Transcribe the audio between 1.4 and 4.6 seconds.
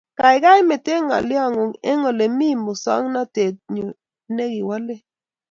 ng'ung' eng ole mii msowognatet nyuu ne